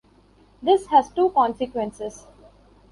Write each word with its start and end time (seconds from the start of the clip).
This 0.63 0.87
has 0.87 1.11
two 1.11 1.29
consequences. 1.29 2.25